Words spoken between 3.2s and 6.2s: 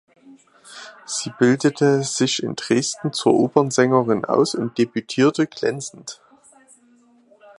Opernsängerin aus und debütierte glänzend.